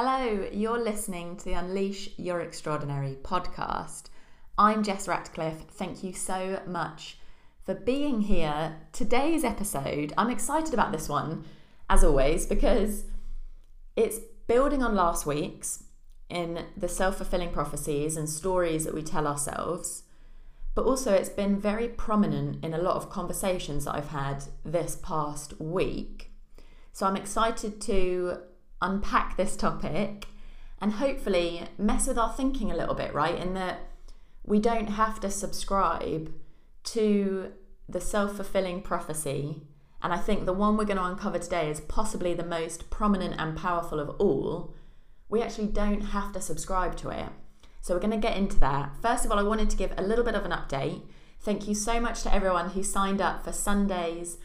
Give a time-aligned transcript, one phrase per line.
[0.00, 4.04] Hello, you're listening to the Unleash Your Extraordinary podcast.
[4.56, 5.64] I'm Jess Ratcliffe.
[5.72, 7.18] Thank you so much
[7.66, 8.76] for being here.
[8.92, 11.46] Today's episode, I'm excited about this one,
[11.90, 13.06] as always, because
[13.96, 15.82] it's building on last week's
[16.28, 20.04] in the self fulfilling prophecies and stories that we tell ourselves.
[20.76, 24.94] But also, it's been very prominent in a lot of conversations that I've had this
[24.94, 26.30] past week.
[26.92, 28.42] So, I'm excited to
[28.80, 30.26] unpack this topic
[30.80, 33.36] and hopefully mess with our thinking a little bit, right?
[33.36, 33.80] In that
[34.44, 36.32] we don't have to subscribe
[36.84, 37.52] to
[37.88, 39.62] the self fulfilling prophecy.
[40.00, 43.34] And I think the one we're going to uncover today is possibly the most prominent
[43.38, 44.74] and powerful of all.
[45.28, 47.26] We actually don't have to subscribe to it.
[47.80, 48.92] So we're going to get into that.
[49.02, 51.02] First of all, I wanted to give a little bit of an update.
[51.40, 54.38] Thank you so much to everyone who signed up for Sunday's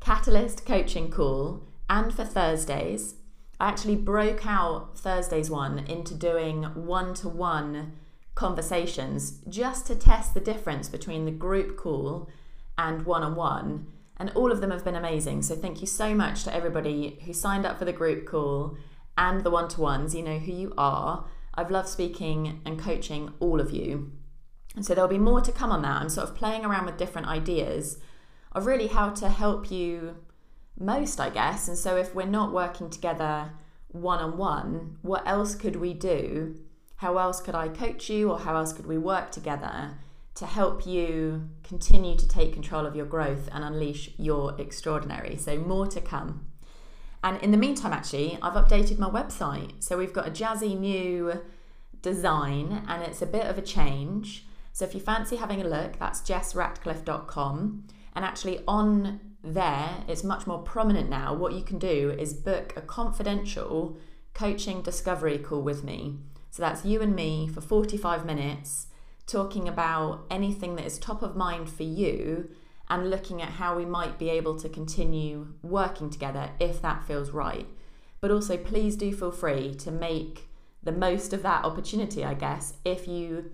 [0.00, 3.14] Catalyst coaching call and for Thursdays.
[3.58, 7.92] I actually broke out Thursday's one into doing one to one
[8.34, 12.28] conversations just to test the difference between the group call
[12.76, 13.86] and one on one.
[14.18, 15.42] And all of them have been amazing.
[15.42, 18.76] So thank you so much to everybody who signed up for the group call
[19.16, 20.14] and the one to ones.
[20.14, 21.26] You know who you are.
[21.54, 24.12] I've loved speaking and coaching all of you.
[24.74, 26.02] And so there'll be more to come on that.
[26.02, 27.98] I'm sort of playing around with different ideas
[28.52, 30.16] of really how to help you
[30.78, 31.68] most, I guess.
[31.68, 33.52] And so if we're not working together
[33.88, 36.56] one on one, what else could we do?
[36.96, 39.98] How else could I coach you, or how else could we work together
[40.34, 45.36] to help you continue to take control of your growth and unleash your extraordinary?
[45.36, 46.46] So, more to come.
[47.22, 49.82] And in the meantime, actually, I've updated my website.
[49.82, 51.42] So, we've got a jazzy new
[52.00, 54.46] design and it's a bit of a change.
[54.72, 57.86] So, if you fancy having a look, that's jessratcliffe.com.
[58.14, 59.20] And actually, on
[59.54, 61.34] there, it's much more prominent now.
[61.34, 63.96] What you can do is book a confidential
[64.34, 66.18] coaching discovery call with me.
[66.50, 68.86] So that's you and me for 45 minutes
[69.26, 72.48] talking about anything that is top of mind for you
[72.88, 77.30] and looking at how we might be able to continue working together if that feels
[77.30, 77.66] right.
[78.20, 80.48] But also, please do feel free to make
[80.82, 83.50] the most of that opportunity, I guess, if you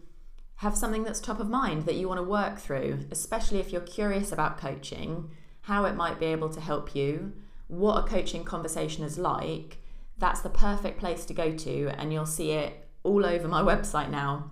[0.57, 3.81] have something that's top of mind that you want to work through, especially if you're
[3.81, 5.31] curious about coaching
[5.63, 7.33] how it might be able to help you,
[7.69, 9.79] what a coaching conversation is like,
[10.19, 11.89] that's the perfect place to go to.
[11.99, 14.51] And you'll see it all over my website now,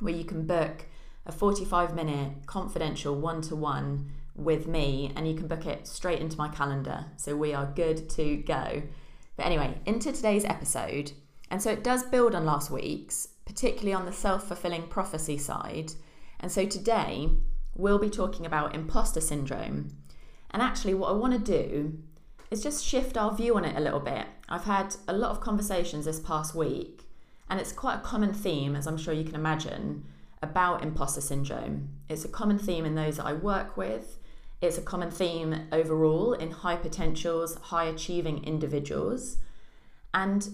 [0.00, 0.86] where you can book
[1.26, 6.20] a 45 minute confidential one to one with me, and you can book it straight
[6.20, 7.06] into my calendar.
[7.16, 8.82] So we are good to go.
[9.36, 11.12] But anyway, into today's episode.
[11.50, 15.92] And so it does build on last week's, particularly on the self fulfilling prophecy side.
[16.40, 17.30] And so today
[17.74, 19.96] we'll be talking about imposter syndrome.
[20.50, 21.98] And actually, what I want to do
[22.50, 24.26] is just shift our view on it a little bit.
[24.48, 27.02] I've had a lot of conversations this past week,
[27.50, 30.04] and it's quite a common theme, as I'm sure you can imagine,
[30.42, 31.90] about imposter syndrome.
[32.08, 34.18] It's a common theme in those that I work with.
[34.60, 39.38] It's a common theme overall in high potentials, high achieving individuals.
[40.14, 40.48] And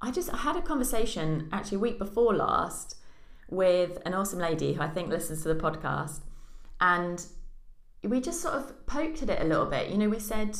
[0.00, 2.96] I just I had a conversation actually a week before last
[3.50, 6.20] with an awesome lady who I think listens to the podcast.
[6.80, 7.24] And
[8.04, 9.88] we just sort of poked at it a little bit.
[9.90, 10.56] You know, we said,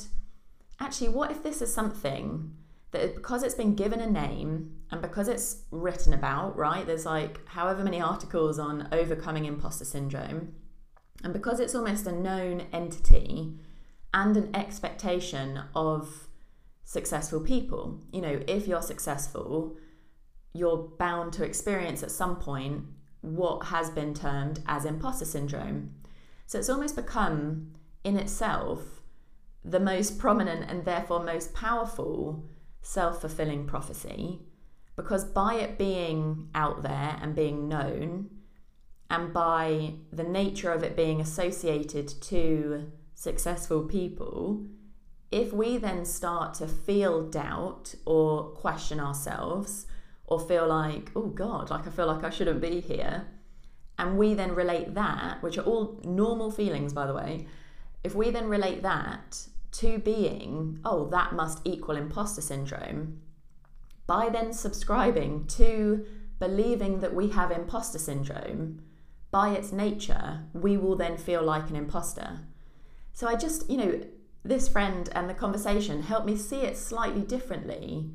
[0.80, 2.54] actually, what if this is something
[2.90, 6.86] that because it's been given a name and because it's written about, right?
[6.86, 10.54] There's like however many articles on overcoming imposter syndrome,
[11.22, 13.54] and because it's almost a known entity
[14.12, 16.28] and an expectation of
[16.84, 18.00] successful people.
[18.12, 19.76] You know, if you're successful,
[20.52, 22.84] you're bound to experience at some point
[23.22, 25.94] what has been termed as imposter syndrome.
[26.46, 27.72] So it's almost become,
[28.02, 29.02] in itself,
[29.64, 32.44] the most prominent and therefore most powerful
[32.82, 34.40] self fulfilling prophecy
[34.96, 38.30] because by it being out there and being known,
[39.10, 44.64] and by the nature of it being associated to successful people,
[45.30, 49.86] if we then start to feel doubt or question ourselves
[50.26, 53.26] or feel like, oh God, like I feel like I shouldn't be here,
[53.98, 57.46] and we then relate that, which are all normal feelings, by the way,
[58.02, 63.20] if we then relate that to being, oh, that must equal imposter syndrome,
[64.06, 66.04] by then subscribing to
[66.38, 68.82] believing that we have imposter syndrome,
[69.30, 72.40] by its nature, we will then feel like an imposter.
[73.12, 74.00] So I just, you know,
[74.44, 78.10] this friend and the conversation helped me see it slightly differently.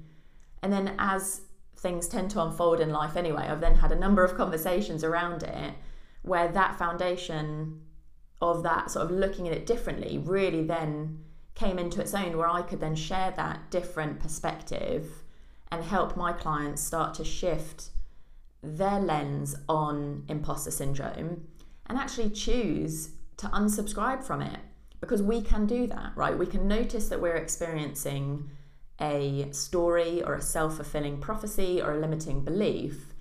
[0.61, 1.41] And then as
[1.79, 3.47] things tend to unfold in life anyway.
[3.47, 5.73] I've then had a number of conversations around it
[6.21, 7.81] where that foundation
[8.41, 11.23] of that sort of looking at it differently really then
[11.55, 15.23] came into its own, where I could then share that different perspective
[15.71, 17.89] and help my clients start to shift
[18.61, 21.47] their lens on imposter syndrome
[21.87, 24.59] and actually choose to unsubscribe from it
[24.99, 26.37] because we can do that, right?
[26.37, 28.49] We can notice that we're experiencing
[28.99, 33.13] a story or a self fulfilling prophecy or a limiting belief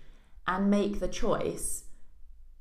[0.46, 1.84] and make the choice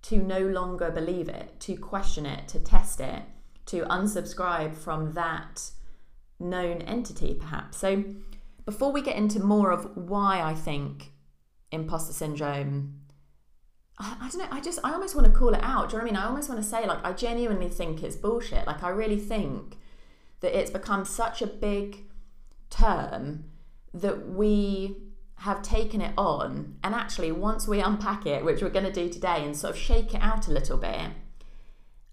[0.03, 3.23] to no longer believe it, to question it, to test it,
[3.65, 5.71] to unsubscribe from that
[6.39, 7.77] known entity, perhaps.
[7.77, 8.03] So,
[8.65, 11.11] before we get into more of why I think
[11.71, 13.01] imposter syndrome,
[13.97, 15.89] I, I, don't know, I just, I almost want to call it out.
[15.89, 16.21] Do you know what I mean?
[16.23, 18.67] I almost want to say, like, I genuinely think it's bullshit.
[18.67, 19.77] Like, I really think
[20.41, 22.06] that it's become such a big
[22.77, 23.45] term
[23.93, 24.97] that we
[25.39, 26.75] have taken it on.
[26.83, 29.79] And actually, once we unpack it, which we're going to do today, and sort of
[29.79, 31.11] shake it out a little bit,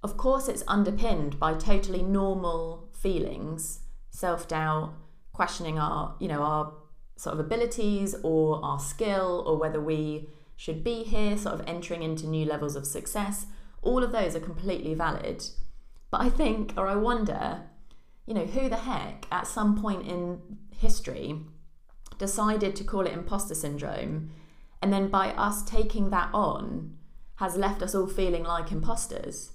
[0.03, 3.81] of course, it's underpinned by totally normal feelings,
[4.11, 4.93] self doubt,
[5.33, 6.75] questioning our, you know, our
[7.17, 12.03] sort of abilities or our skill or whether we should be here, sort of entering
[12.03, 13.47] into new levels of success.
[13.83, 15.45] All of those are completely valid.
[16.11, 17.63] But I think, or I wonder,
[18.27, 20.41] you know, who the heck at some point in
[20.77, 21.41] history
[22.19, 24.31] decided to call it imposter syndrome,
[24.81, 26.97] and then by us taking that on,
[27.37, 29.53] has left us all feeling like imposters.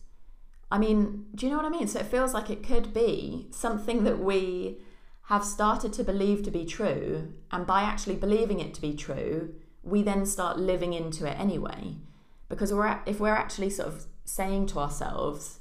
[0.72, 1.88] I mean, do you know what I mean?
[1.88, 4.80] So it feels like it could be something that we
[5.24, 9.56] have started to believe to be true, and by actually believing it to be true,
[9.84, 11.96] we then start living into it anyway.
[12.50, 15.60] Because we're if we're actually sort of saying to ourselves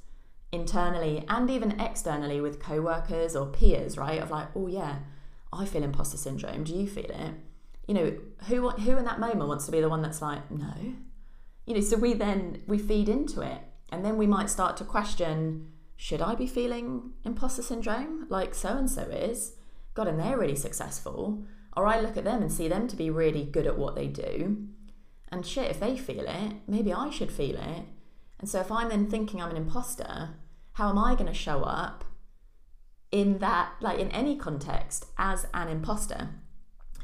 [0.50, 4.21] internally and even externally with co-workers or peers, right?
[4.21, 5.00] Of like, oh yeah,
[5.53, 6.65] I feel imposter syndrome.
[6.65, 7.35] Do you feel it?
[7.87, 8.19] You know,
[8.49, 10.95] who who in that moment wants to be the one that's like, no?
[11.67, 13.61] You know, so we then we feed into it,
[13.91, 18.71] and then we might start to question, should I be feeling imposter syndrome like so
[18.77, 19.55] and so is?
[19.94, 21.44] God, and they're really successful.
[21.77, 24.06] Or I look at them and see them to be really good at what they
[24.06, 24.69] do.
[25.31, 27.85] And shit, if they feel it, maybe I should feel it.
[28.40, 30.31] And so if I'm then thinking I'm an imposter,
[30.75, 32.05] how am I going to show up
[33.11, 36.29] in that, like in any context, as an imposter.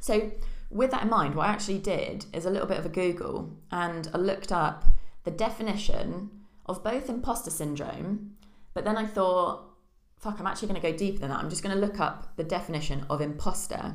[0.01, 0.31] So,
[0.71, 3.57] with that in mind, what I actually did is a little bit of a Google
[3.71, 4.85] and I looked up
[5.23, 6.31] the definition
[6.67, 8.37] of both imposter syndrome,
[8.75, 9.71] but then I thought,
[10.19, 11.39] fuck, I'm actually going to go deeper than that.
[11.39, 13.95] I'm just going to look up the definition of imposter.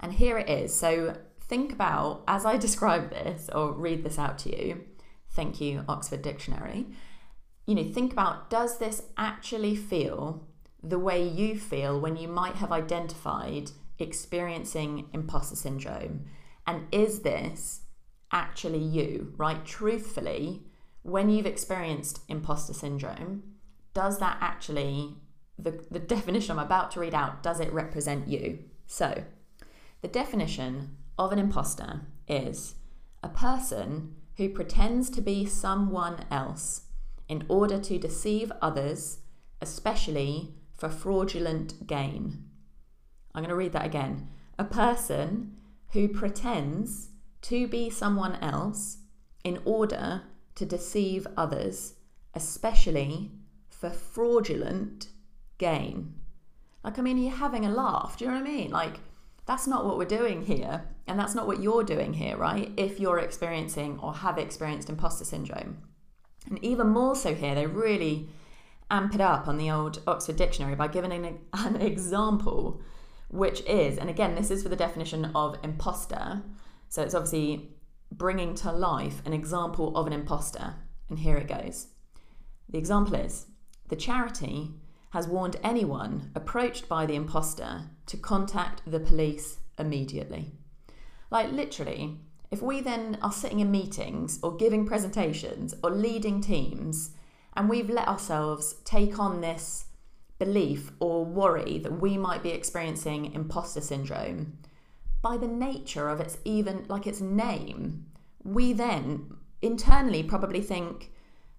[0.00, 0.74] And here it is.
[0.74, 4.84] So, think about as I describe this or read this out to you.
[5.38, 6.86] Thank you, Oxford Dictionary.
[7.64, 10.48] You know, think about does this actually feel
[10.82, 13.70] the way you feel when you might have identified
[14.00, 16.24] experiencing imposter syndrome?
[16.66, 17.82] And is this
[18.32, 19.64] actually you, right?
[19.64, 20.64] Truthfully,
[21.02, 23.44] when you've experienced imposter syndrome,
[23.94, 25.14] does that actually,
[25.56, 28.58] the, the definition I'm about to read out, does it represent you?
[28.88, 29.22] So,
[30.00, 32.74] the definition of an imposter is
[33.22, 36.82] a person who pretends to be someone else
[37.28, 39.18] in order to deceive others,
[39.60, 42.44] especially for fraudulent gain.
[43.34, 44.28] I'm going to read that again.
[44.56, 45.56] A person
[45.90, 47.08] who pretends
[47.42, 48.98] to be someone else
[49.42, 50.22] in order
[50.54, 51.94] to deceive others,
[52.32, 53.32] especially
[53.68, 55.08] for fraudulent
[55.58, 56.14] gain.
[56.84, 58.16] Like, I mean, you're having a laugh.
[58.16, 58.70] Do you know what I mean?
[58.70, 59.00] Like,
[59.48, 60.84] that's not what we're doing here.
[61.06, 62.70] And that's not what you're doing here, right?
[62.76, 65.78] If you're experiencing or have experienced imposter syndrome.
[66.46, 68.28] And even more so here, they really
[68.90, 72.82] amp it up on the old Oxford Dictionary by giving an, an example,
[73.30, 76.42] which is, and again, this is for the definition of imposter.
[76.90, 77.70] So it's obviously
[78.12, 80.74] bringing to life an example of an imposter.
[81.08, 81.86] And here it goes.
[82.68, 83.46] The example is
[83.88, 84.72] the charity
[85.12, 90.52] has warned anyone approached by the imposter to contact the police immediately.
[91.30, 92.18] Like, literally,
[92.50, 97.10] if we then are sitting in meetings or giving presentations or leading teams
[97.54, 99.86] and we've let ourselves take on this
[100.38, 104.58] belief or worry that we might be experiencing imposter syndrome,
[105.20, 108.06] by the nature of its even like its name,
[108.44, 111.12] we then internally probably think,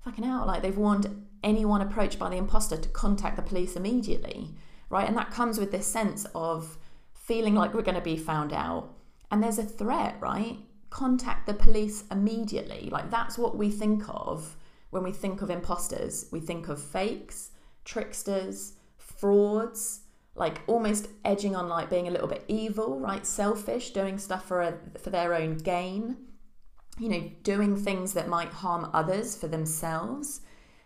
[0.04, 4.56] fucking hell, like they've warned anyone approached by the imposter to contact the police immediately,
[4.90, 5.08] right?
[5.08, 6.78] And that comes with this sense of
[7.14, 8.96] feeling like we're going to be found out.
[9.32, 10.58] And there's a threat, right?
[10.90, 12.90] Contact the police immediately.
[12.92, 14.56] Like that's what we think of
[14.90, 17.52] when we think of imposters, we think of fakes,
[17.86, 20.02] tricksters, frauds,
[20.36, 23.26] like almost edging on like being a little bit evil, right?
[23.26, 26.18] Selfish, doing stuff for a, for their own gain.
[26.98, 30.42] You know, doing things that might harm others for themselves.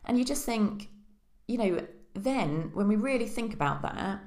[0.05, 0.89] And you just think,
[1.47, 4.19] you know, then when we really think about that,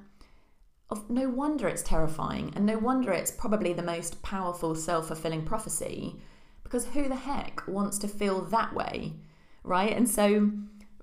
[0.90, 6.20] of no wonder it's terrifying and no wonder it's probably the most powerful self-fulfilling prophecy
[6.62, 9.12] because who the heck wants to feel that way
[9.66, 9.96] right?
[9.96, 10.50] And so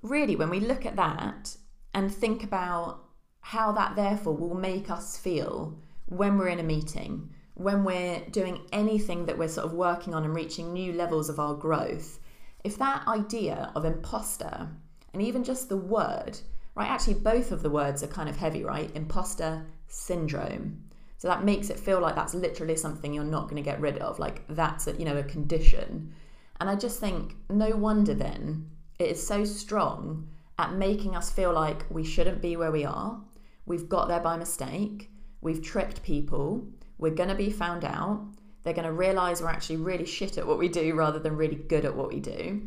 [0.02, 1.56] really when we look at that
[1.94, 3.04] and think about
[3.42, 8.66] how that therefore will make us feel when we're in a meeting when we're doing
[8.72, 12.20] anything that we're sort of working on and reaching new levels of our growth
[12.64, 14.70] if that idea of imposter
[15.14, 16.40] and even just the word
[16.76, 20.84] right actually both of the words are kind of heavy right imposter syndrome.
[21.18, 23.98] So that makes it feel like that's literally something you're not going to get rid
[24.00, 26.14] of, like that's a, you know a condition.
[26.60, 30.28] And I just think no wonder then it is so strong
[30.60, 33.22] at making us feel like we shouldn't be where we are.
[33.66, 35.12] We've got there by mistake.
[35.42, 36.68] We've tricked people.
[36.98, 38.26] We're going to be found out.
[38.64, 41.56] They're going to realize we're actually really shit at what we do rather than really
[41.56, 42.62] good at what we do.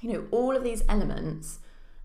[0.00, 1.58] You know, all of these elements,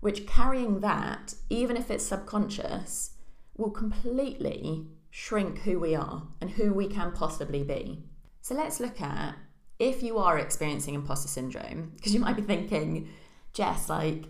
[0.04, 3.12] which carrying that, even if it's subconscious,
[3.56, 8.04] will completely shrink who we are and who we can possibly be.
[8.42, 9.34] So let's look at
[9.78, 13.08] if you are experiencing imposter syndrome, because you might be thinking,
[13.54, 14.26] Jess, like,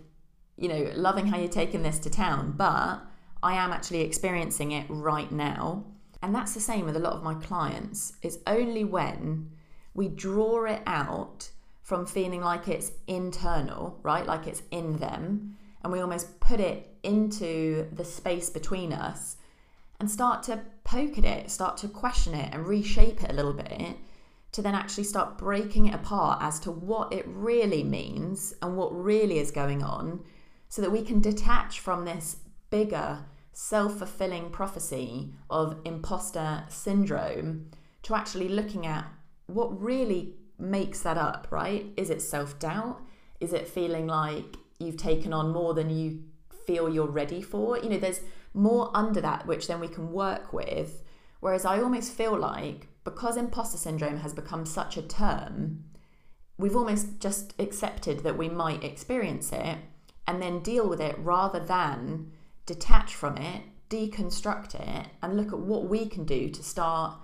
[0.55, 3.01] you know, loving how you're taking this to town, but
[3.43, 5.87] I am actually experiencing it right now.
[6.23, 8.13] And that's the same with a lot of my clients.
[8.21, 9.51] It's only when
[9.93, 11.49] we draw it out
[11.81, 14.25] from feeling like it's internal, right?
[14.25, 19.37] Like it's in them, and we almost put it into the space between us
[19.99, 23.53] and start to poke at it, start to question it and reshape it a little
[23.53, 23.95] bit
[24.51, 28.89] to then actually start breaking it apart as to what it really means and what
[28.95, 30.23] really is going on
[30.69, 32.37] so that we can detach from this
[32.71, 33.23] bigger
[33.53, 37.69] self fulfilling prophecy of imposter syndrome
[38.01, 39.05] to actually looking at
[39.45, 41.93] what really makes that up, right?
[41.95, 43.03] Is it self doubt?
[43.39, 46.23] Is it feeling like you've taken on more than you
[46.65, 47.77] feel you're ready for.
[47.77, 48.21] You know, there's
[48.53, 51.03] more under that which then we can work with.
[51.39, 55.83] Whereas I almost feel like because imposter syndrome has become such a term,
[56.57, 59.77] we've almost just accepted that we might experience it
[60.27, 62.31] and then deal with it rather than
[62.65, 67.19] detach from it, deconstruct it, and look at what we can do to start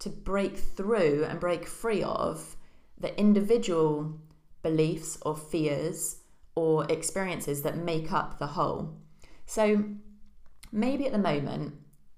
[0.00, 2.56] to break through and break free of
[2.98, 4.18] the individual
[4.62, 6.16] beliefs or fears
[6.58, 8.92] or experiences that make up the whole.
[9.46, 9.84] So
[10.72, 11.74] maybe at the moment,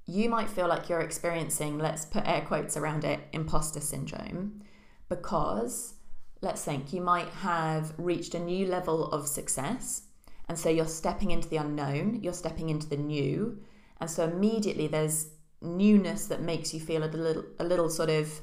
[0.07, 4.63] you might feel like you're experiencing, let's put air quotes around it, imposter syndrome,
[5.11, 5.93] because
[6.41, 10.05] let's think you might have reached a new level of success.
[10.49, 13.63] And so you're stepping into the unknown, you're stepping into the new.
[14.01, 15.29] And so immediately there's
[15.61, 18.41] newness that makes you feel a little, a little sort of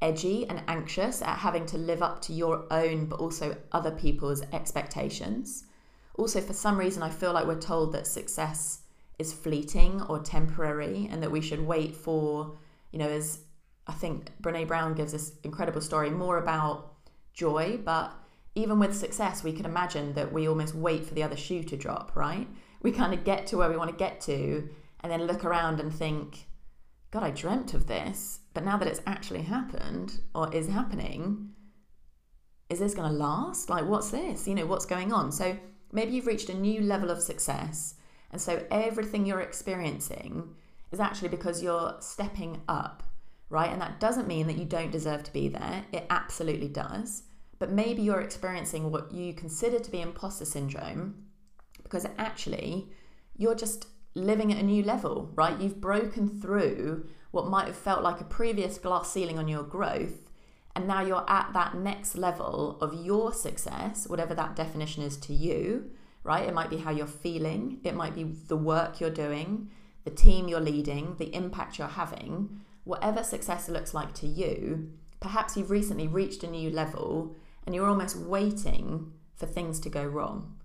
[0.00, 4.42] edgy and anxious at having to live up to your own but also other people's
[4.52, 5.64] expectations.
[6.16, 8.82] Also, for some reason, I feel like we're told that success
[9.18, 12.56] is fleeting or temporary and that we should wait for,
[12.92, 13.40] you know, as
[13.86, 16.92] I think Brene Brown gives this incredible story more about
[17.32, 18.12] joy, but
[18.54, 21.76] even with success, we can imagine that we almost wait for the other shoe to
[21.76, 22.48] drop, right?
[22.82, 24.68] We kind of get to where we want to get to
[25.00, 26.47] and then look around and think,
[27.10, 31.50] God, I dreamt of this, but now that it's actually happened or is happening,
[32.68, 33.70] is this going to last?
[33.70, 34.46] Like, what's this?
[34.46, 35.32] You know, what's going on?
[35.32, 35.56] So
[35.90, 37.94] maybe you've reached a new level of success.
[38.30, 40.54] And so everything you're experiencing
[40.92, 43.02] is actually because you're stepping up,
[43.48, 43.70] right?
[43.70, 45.86] And that doesn't mean that you don't deserve to be there.
[45.92, 47.22] It absolutely does.
[47.58, 51.24] But maybe you're experiencing what you consider to be imposter syndrome
[51.82, 52.90] because actually
[53.36, 53.86] you're just
[54.18, 55.60] living at a new level, right?
[55.60, 60.30] You've broken through what might have felt like a previous glass ceiling on your growth.
[60.74, 65.34] And now you're at that next level of your success, whatever that definition is to
[65.34, 65.90] you,
[66.22, 66.46] right?
[66.46, 69.70] It might be how you're feeling, it might be the work you're doing,
[70.04, 72.60] the team you're leading, the impact you're having.
[72.84, 77.88] Whatever success looks like to you, perhaps you've recently reached a new level and you're
[77.88, 80.56] almost waiting for things to go wrong.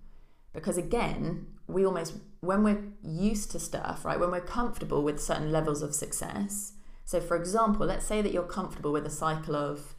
[0.52, 4.18] Because again, we almost when we're used to stuff, right?
[4.18, 6.72] When we're comfortable with certain levels of success.
[7.04, 9.94] So for example, let's say that you're comfortable with a cycle of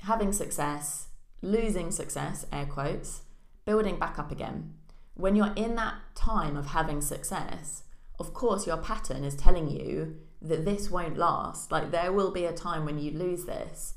[0.00, 1.08] having success,
[1.42, 3.22] losing success, air quotes,
[3.64, 4.74] building back up again.
[5.14, 7.82] When you're in that time of having success,
[8.18, 11.70] of course your pattern is telling you that this won't last.
[11.70, 13.94] Like there will be a time when you lose this.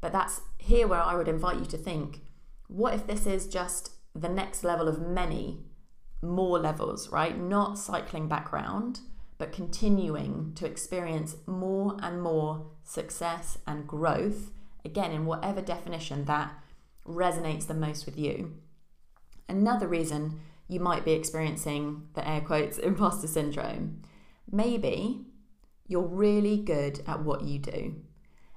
[0.00, 2.20] But that's here where I would invite you to think,
[2.68, 5.64] what if this is just the next level of many
[6.22, 7.38] more levels, right?
[7.38, 9.00] Not cycling background,
[9.38, 14.50] but continuing to experience more and more success and growth,
[14.84, 16.52] again, in whatever definition that
[17.06, 18.54] resonates the most with you.
[19.48, 24.02] Another reason you might be experiencing the air quotes imposter syndrome
[24.52, 25.26] Maybe
[25.86, 27.96] you're really good at what you do,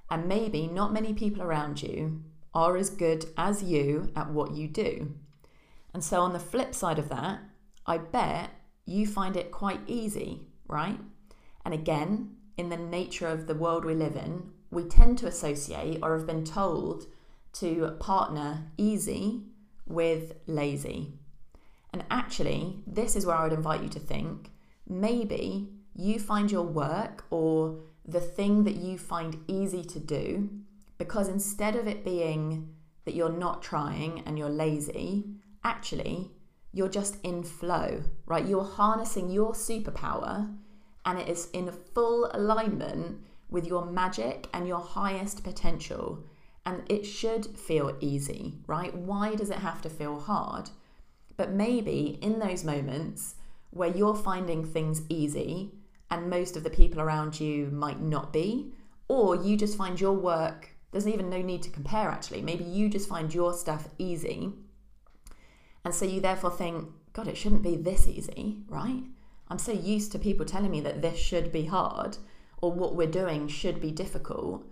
[0.09, 4.67] and maybe not many people around you are as good as you at what you
[4.67, 5.13] do.
[5.93, 7.41] And so, on the flip side of that,
[7.85, 8.51] I bet
[8.85, 10.99] you find it quite easy, right?
[11.65, 15.99] And again, in the nature of the world we live in, we tend to associate
[16.01, 17.05] or have been told
[17.53, 19.43] to partner easy
[19.85, 21.13] with lazy.
[21.91, 24.49] And actually, this is where I would invite you to think
[24.87, 30.49] maybe you find your work or the thing that you find easy to do
[30.97, 32.73] because instead of it being
[33.05, 35.25] that you're not trying and you're lazy,
[35.63, 36.31] actually,
[36.73, 38.45] you're just in flow, right?
[38.45, 40.53] You're harnessing your superpower
[41.05, 46.25] and it is in full alignment with your magic and your highest potential.
[46.65, 48.95] And it should feel easy, right?
[48.95, 50.69] Why does it have to feel hard?
[51.37, 53.35] But maybe in those moments
[53.69, 55.71] where you're finding things easy
[56.09, 58.73] and most of the people around you might not be,
[59.07, 62.41] or you just find your work, there's even no need to compare actually.
[62.41, 64.53] Maybe you just find your stuff easy.
[65.85, 69.03] And so you therefore think, God, it shouldn't be this easy, right?
[69.49, 72.17] I'm so used to people telling me that this should be hard
[72.61, 74.65] or what we're doing should be difficult.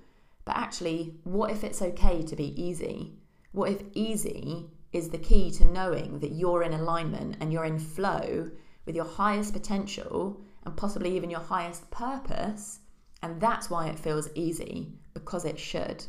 [0.46, 3.14] But actually, what if it's okay to be easy?
[3.52, 7.80] What if easy is the key to knowing that you're in alignment and you're in
[7.80, 8.50] flow
[8.86, 12.80] with your highest potential and possibly even your highest purpose?
[13.22, 16.06] And that's why it feels easy, because it should.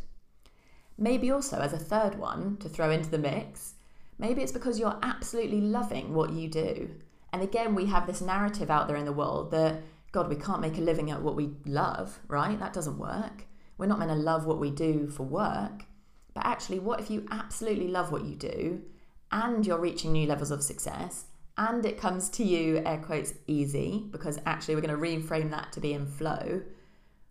[0.96, 3.74] Maybe also, as a third one to throw into the mix,
[4.22, 6.88] maybe it's because you're absolutely loving what you do.
[7.32, 10.60] And again, we have this narrative out there in the world that, God, we can't
[10.60, 12.58] make a living at what we love, right?
[12.58, 13.46] That doesn't work.
[13.76, 15.86] We're not meant to love what we do for work.
[16.34, 18.82] But actually, what if you absolutely love what you do
[19.32, 21.24] and you're reaching new levels of success
[21.58, 25.72] and it comes to you, air quotes, easy, because actually we're going to reframe that
[25.72, 26.62] to be in flow?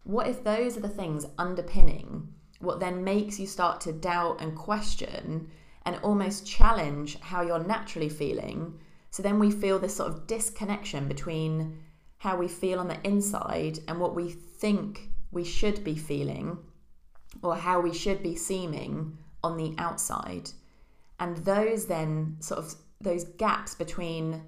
[0.04, 4.56] What if those are the things underpinning what then makes you start to doubt and
[4.56, 5.50] question
[5.86, 8.80] and almost challenge how you're naturally feeling?
[9.10, 11.80] So then we feel this sort of disconnection between
[12.18, 16.58] how we feel on the inside and what we think we should be feeling
[17.42, 20.52] or how we should be seeming on the outside.
[21.20, 24.44] And those then sort of those gaps between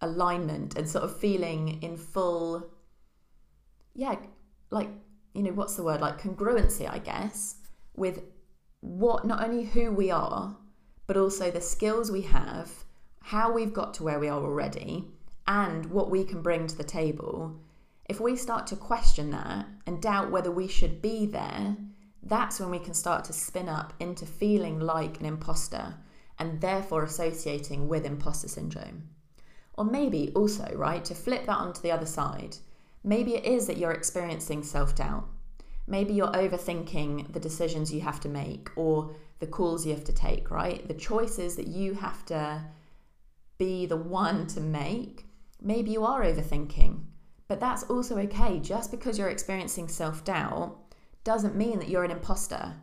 [0.00, 2.68] alignment and sort of feeling in full
[3.94, 4.16] yeah,
[4.70, 4.88] like
[5.34, 6.00] you know, what's the word?
[6.00, 7.56] Like congruency, I guess,
[7.96, 8.22] with
[8.80, 10.56] what not only who we are,
[11.06, 12.84] but also the skills we have
[13.28, 15.04] how we've got to where we are already,
[15.46, 17.54] and what we can bring to the table,
[18.08, 21.76] if we start to question that and doubt whether we should be there,
[22.22, 25.94] that's when we can start to spin up into feeling like an imposter
[26.38, 29.02] and therefore associating with imposter syndrome.
[29.74, 32.56] Or maybe also, right, to flip that onto the other side,
[33.04, 35.28] maybe it is that you're experiencing self doubt.
[35.88, 40.12] Maybe you're overthinking the decisions you have to make or the calls you have to
[40.12, 40.86] take, right?
[40.86, 42.62] The choices that you have to
[43.56, 45.24] be the one to make,
[45.60, 47.04] maybe you are overthinking.
[47.48, 48.60] But that's also okay.
[48.60, 50.76] Just because you're experiencing self doubt
[51.24, 52.74] doesn't mean that you're an imposter.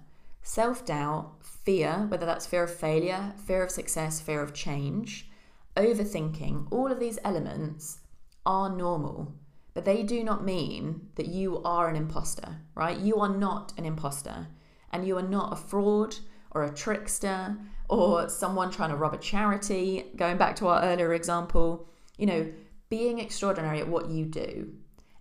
[0.41, 5.29] Self doubt, fear, whether that's fear of failure, fear of success, fear of change,
[5.75, 7.99] overthinking, all of these elements
[8.45, 9.33] are normal,
[9.75, 12.97] but they do not mean that you are an imposter, right?
[12.97, 14.47] You are not an imposter,
[14.91, 16.15] and you are not a fraud
[16.51, 17.57] or a trickster
[17.89, 22.51] or someone trying to rob a charity, going back to our earlier example, you know,
[22.89, 24.73] being extraordinary at what you do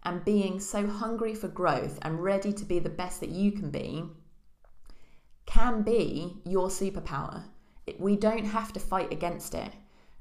[0.04, 3.70] and being so hungry for growth and ready to be the best that you can
[3.70, 4.04] be
[5.46, 7.42] can be your superpower.
[7.98, 9.72] we don't have to fight against it,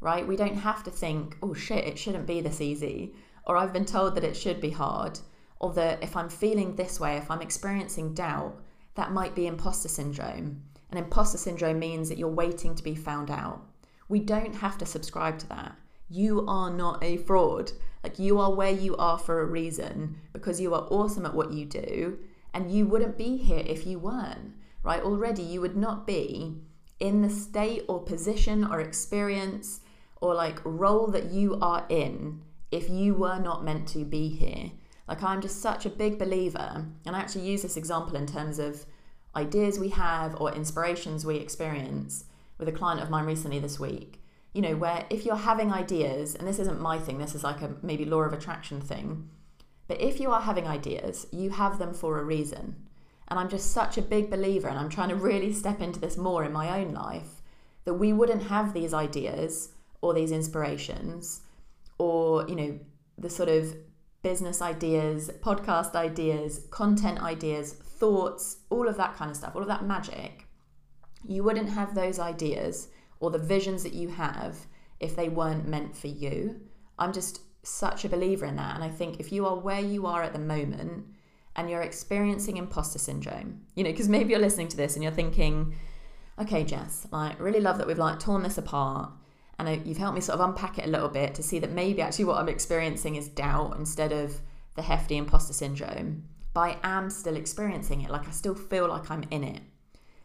[0.01, 0.27] right?
[0.27, 3.15] We don't have to think, oh shit, it shouldn't be this easy,
[3.45, 5.19] or I've been told that it should be hard,
[5.59, 8.55] or that if I'm feeling this way, if I'm experiencing doubt,
[8.95, 10.63] that might be imposter syndrome.
[10.89, 13.61] And imposter syndrome means that you're waiting to be found out.
[14.09, 15.75] We don't have to subscribe to that.
[16.09, 17.71] You are not a fraud.
[18.03, 21.53] Like you are where you are for a reason because you are awesome at what
[21.53, 22.19] you do
[22.53, 24.53] and you wouldn't be here if you weren't,
[24.83, 25.01] right?
[25.01, 26.57] Already you would not be
[26.99, 29.79] in the state or position or experience
[30.21, 32.41] or like role that you are in
[32.73, 34.71] if you were not meant to be here.
[35.07, 38.57] Like I'm just such a big believer, and I actually use this example in terms
[38.57, 38.85] of
[39.35, 42.25] ideas we have or inspirations we experience
[42.57, 44.21] with a client of mine recently this week
[44.53, 47.61] you know where if you're having ideas and this isn't my thing this is like
[47.61, 49.27] a maybe law of attraction thing
[49.87, 52.75] but if you are having ideas you have them for a reason
[53.27, 56.17] and i'm just such a big believer and i'm trying to really step into this
[56.17, 57.41] more in my own life
[57.85, 59.69] that we wouldn't have these ideas
[60.01, 61.41] or these inspirations
[62.03, 62.79] or you know
[63.17, 63.75] the sort of
[64.23, 69.67] business ideas, podcast ideas, content ideas, thoughts, all of that kind of stuff, all of
[69.67, 70.47] that magic,
[71.27, 72.87] you wouldn't have those ideas
[73.19, 74.57] or the visions that you have
[74.99, 76.59] if they weren't meant for you.
[76.97, 78.75] I'm just such a believer in that.
[78.75, 81.05] And I think if you are where you are at the moment
[81.55, 85.11] and you're experiencing imposter syndrome, you know, because maybe you're listening to this and you're
[85.11, 85.75] thinking,
[86.39, 89.11] okay, Jess, like, really love that we've like torn this apart
[89.59, 92.01] and you've helped me sort of unpack it a little bit to see that maybe
[92.01, 94.41] actually what I'm experiencing is doubt instead of
[94.75, 96.23] the hefty imposter syndrome.
[96.53, 99.61] But I am still experiencing it, like I still feel like I'm in it.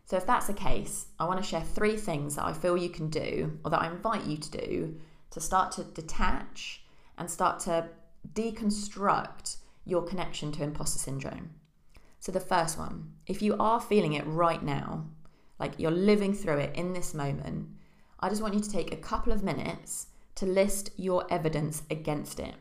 [0.04, 2.88] So if that's the case, I want to share three things that I feel you
[2.88, 6.82] can do or that I invite you to do to start to detach
[7.18, 7.88] and start to
[8.32, 11.50] deconstruct your connection to imposter syndrome.
[12.20, 15.06] So the first one, if you are feeling it right now,
[15.58, 17.68] like you're living through it in this moment,
[18.20, 22.40] I just want you to take a couple of minutes to list your evidence against
[22.40, 22.54] it.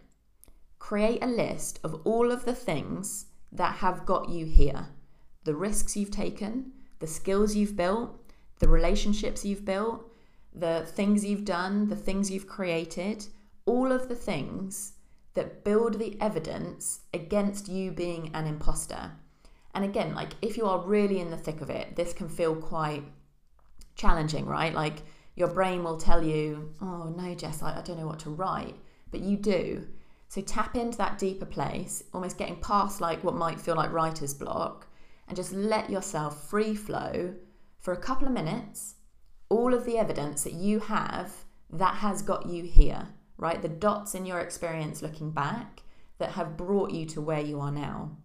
[0.80, 4.90] Create a list of all of the things that have got you here
[5.44, 8.20] the risks you've taken, the skills you've built,
[8.60, 10.12] the relationships you've built,
[10.54, 13.26] the things you've done, the things you've created,
[13.66, 14.94] all of the things
[15.36, 19.12] that build the evidence against you being an imposter.
[19.74, 22.56] And again, like if you are really in the thick of it, this can feel
[22.56, 23.04] quite
[23.96, 24.74] challenging, right?
[24.74, 25.04] Like
[25.38, 28.76] your brain will tell you, oh no, Jess, I, I don't know what to write,
[29.12, 29.88] but you do.
[30.30, 34.34] So tap into that deeper place, almost getting past like what might feel like writer's
[34.34, 34.88] block,
[35.28, 37.36] and just let yourself free flow
[37.80, 38.96] for a couple of minutes.
[39.50, 41.32] All of the evidence that you have
[41.70, 43.62] that has got you here, right?
[43.62, 45.84] The dots in your experience looking back
[46.18, 48.18] that have brought you to where you are now.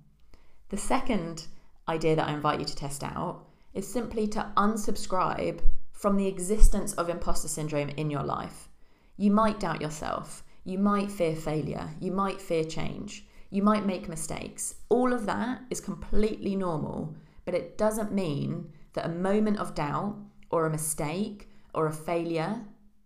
[0.70, 1.46] The second
[1.86, 3.44] idea that I invite you to test out
[3.74, 5.60] is simply to unsubscribe
[6.02, 8.68] from the existence of imposter syndrome in your life.
[9.16, 10.42] You might doubt yourself.
[10.64, 11.90] You might fear failure.
[12.00, 13.24] You might fear change.
[13.50, 14.74] You might make mistakes.
[14.88, 20.16] All of that is completely normal, but it doesn't mean that a moment of doubt
[20.50, 22.60] or a mistake or a failure,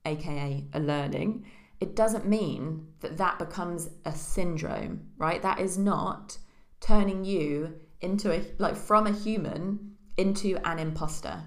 [0.07, 1.45] aka a learning,
[1.81, 5.43] it doesn't mean that that becomes a syndrome, right?
[5.43, 6.39] That is not
[6.81, 11.43] turning you into a, like, from a human into an imposter.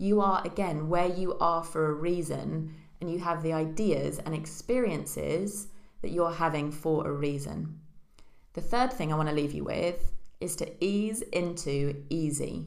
[0.00, 4.34] You are, again, where you are for a reason, and you have the ideas and
[4.34, 5.68] experiences
[6.00, 7.78] that you're having for a reason.
[8.54, 12.64] The third thing I want to leave you with is to ease into easy.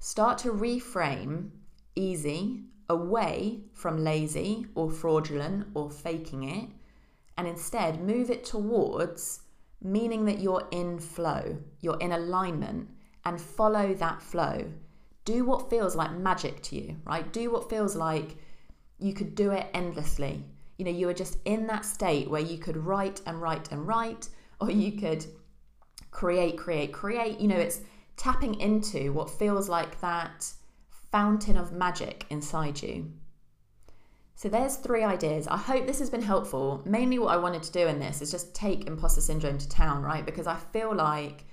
[0.00, 1.48] Start to reframe
[1.94, 6.68] easy away from lazy or fraudulent or faking it,
[7.38, 9.40] and instead move it towards
[9.80, 12.90] meaning that you're in flow, you're in alignment,
[13.24, 14.70] and follow that flow
[15.26, 17.30] do what feels like magic to you, right?
[17.32, 18.38] Do what feels like
[18.98, 20.42] you could do it endlessly.
[20.78, 23.86] You know, you are just in that state where you could write and write and
[23.86, 25.26] write, or you could
[26.10, 27.38] create, create, create.
[27.40, 27.82] You know, it's
[28.16, 30.50] tapping into what feels like that
[31.10, 33.12] fountain of magic inside you.
[34.36, 35.48] So there's three ideas.
[35.48, 36.82] I hope this has been helpful.
[36.84, 40.02] Mainly what I wanted to do in this is just take imposter syndrome to town,
[40.02, 40.24] right?
[40.24, 41.46] Because I feel like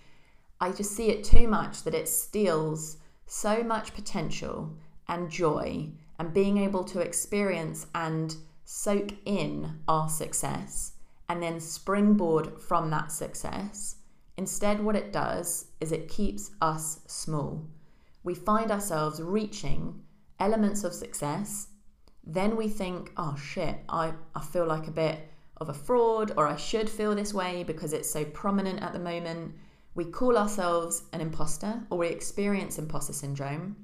[0.59, 6.33] I just see it too much that it steals so much potential and joy and
[6.33, 10.93] being able to experience and soak in our success
[11.29, 13.97] and then springboard from that success.
[14.37, 17.67] Instead, what it does is it keeps us small.
[18.23, 20.01] We find ourselves reaching
[20.39, 21.67] elements of success.
[22.23, 26.47] Then we think, oh shit, I, I feel like a bit of a fraud, or
[26.47, 29.55] I should feel this way because it's so prominent at the moment
[29.95, 33.75] we call ourselves an imposter or we experience imposter syndrome.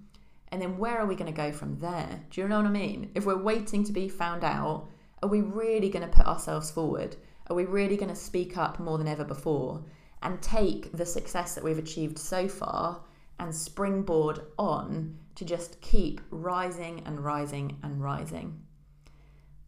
[0.51, 2.21] And then where are we going to go from there?
[2.31, 3.11] Do you know what I mean?
[3.13, 4.89] If we're waiting to be found out,
[5.21, 7.15] are we really going to put ourselves forward?
[7.47, 9.83] Are we really going to speak up more than ever before
[10.23, 13.01] and take the success that we've achieved so far
[13.39, 18.59] and springboard on to just keep rising and rising and rising?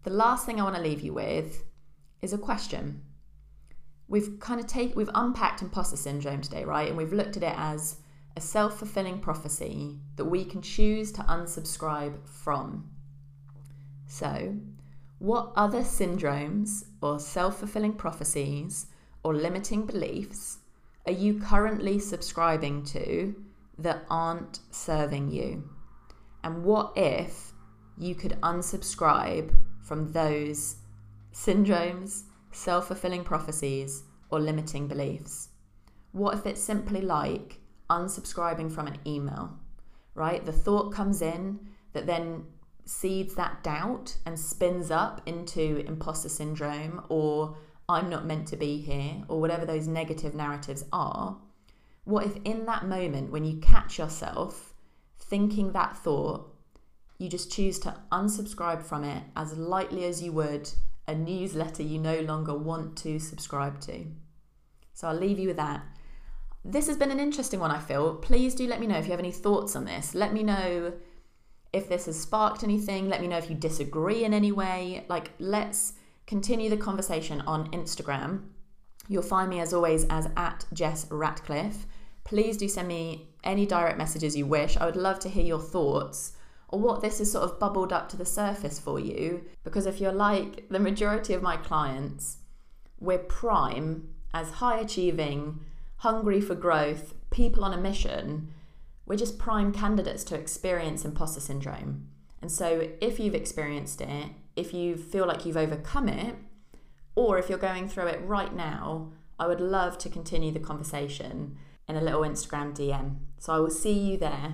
[0.04, 1.64] The last thing I want to leave you with
[2.24, 3.04] is a question
[4.12, 6.90] we've kind of take we've unpacked imposter syndrome today, right?
[6.90, 7.96] And we've looked at it as
[8.36, 12.90] a self-fulfilling prophecy that we can choose to unsubscribe from.
[14.08, 14.58] So,
[15.20, 18.88] what other syndromes or self-fulfilling prophecies
[19.24, 20.58] or limiting beliefs
[21.06, 23.34] are you currently subscribing to
[23.78, 25.70] that aren't serving you?
[26.44, 27.54] And what if
[27.98, 30.76] you could unsubscribe from those
[31.34, 35.50] syndromes, self fulfilling prophecies, or limiting beliefs?
[36.12, 37.60] What if it's simply like
[37.90, 39.58] unsubscribing from an email,
[40.16, 40.46] right?
[40.46, 41.60] The thought comes in
[41.94, 42.46] that then
[42.86, 47.56] seeds that doubt and spins up into imposter syndrome or
[47.92, 51.38] I'm not meant to be here, or whatever those negative narratives are,
[52.06, 54.74] what if in that moment when you catch yourself
[55.20, 56.56] thinking that thought,
[57.18, 60.72] you just choose to unsubscribe from it as lightly as you would
[61.12, 64.06] a newsletter you no longer want to subscribe to?
[64.94, 65.84] So I'll leave you with that.
[66.64, 68.16] This has been an interesting one, I feel.
[68.16, 70.16] Please do let me know if you have any thoughts on this.
[70.16, 70.94] Let me know
[71.74, 73.10] if this has sparked anything.
[73.10, 75.06] Let me know if you disagree in any way.
[75.10, 75.94] Like, let's
[76.28, 78.44] continue the conversation on Instagram.
[79.08, 81.86] You'll find me as always as at Jess Ratcliffe.
[82.24, 84.78] Please do send me any direct messages you wish.
[84.78, 86.34] I would love to hear your thoughts
[86.72, 89.44] or what this has sort of bubbled up to the surface for you.
[89.64, 92.38] Because if you're like the majority of my clients,
[93.00, 95.60] we're prime as high achieving,
[95.98, 98.54] hungry for growth, people on a mission.
[99.06, 102.08] We're just prime candidates to experience imposter syndrome.
[102.42, 106.36] And so if you've experienced it, if you feel like you've overcome it,
[107.16, 111.58] or if you're going through it right now, I would love to continue the conversation
[111.88, 113.18] in a little Instagram DM.
[113.38, 114.54] So I will see you there.